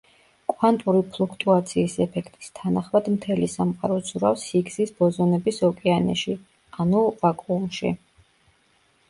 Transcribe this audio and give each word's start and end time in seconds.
კვანტური 0.51 1.01
ფლუქტუაციის 1.09 1.97
ეფექტის 2.05 2.49
თანახმად 2.59 3.09
მთელი 3.17 3.51
სამყარო 3.57 3.99
ცურავს 4.09 4.47
ჰიგსის 4.55 4.95
ბოზონების 5.03 5.63
ოკეანეში 5.71 6.35
ანუ 6.87 7.05
ვაკუუმში. 7.23 7.95